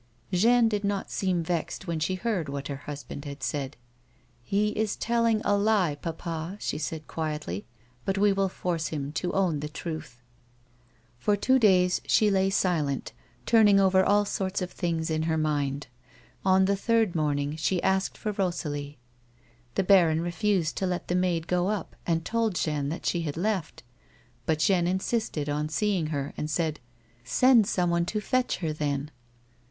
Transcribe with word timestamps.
Jeanne 0.33 0.67
did 0.67 0.83
not 0.83 1.11
seem 1.11 1.43
vexed 1.43 1.85
when 1.85 1.99
she 1.99 2.15
heard 2.15 2.49
what 2.49 2.69
her 2.69 2.77
husband 2.87 3.23
had 3.23 3.43
said." 3.43 3.77
He 4.43 4.69
is 4.69 4.95
telling 4.95 5.43
a 5.45 5.55
lie, 5.55 5.93
papa," 5.93 6.57
she 6.59 6.79
said, 6.79 7.05
quietly;" 7.07 7.67
but 8.03 8.17
we 8.17 8.33
will 8.33 8.49
force 8.49 8.87
him 8.87 9.11
to 9.11 9.31
own 9.33 9.59
the 9.59 9.69
truth." 9.69 10.19
For 11.19 11.35
two 11.35 11.59
days 11.59 12.01
she 12.07 12.31
lay 12.31 12.49
silent, 12.49 13.13
turning 13.45 13.79
over 13.79 14.03
all 14.03 14.25
sorts 14.25 14.59
of 14.59 14.71
things 14.71 15.11
in 15.11 15.21
her 15.29 15.37
mind; 15.37 15.85
on 16.43 16.65
the 16.65 16.75
third 16.75 17.13
morning 17.13 17.55
she 17.55 17.79
asked 17.83 18.17
for 18.17 18.31
Rosalie. 18.31 18.97
The 19.75 19.83
baron 19.83 20.21
refused 20.21 20.77
to 20.77 20.87
let 20.87 21.09
the 21.09 21.13
maid 21.15 21.45
go 21.45 21.67
up 21.69 21.95
and 22.07 22.25
told 22.25 22.55
Jeanne 22.55 22.89
that 22.89 23.05
she 23.05 23.21
had 23.21 23.37
left. 23.37 23.83
But 24.47 24.57
Jeanne 24.57 24.87
insisted 24.87 25.47
on 25.47 25.69
seeing 25.69 26.07
her, 26.07 26.33
and 26.37 26.49
said:" 26.49 26.79
Send 27.23 27.67
someone 27.67 28.05
to 28.07 28.19
fetch 28.19 28.57
her 28.65 28.73
then. 28.73 29.11